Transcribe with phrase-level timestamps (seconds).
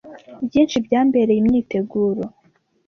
[0.47, 2.23] Byinshi byambereye imyiteguro,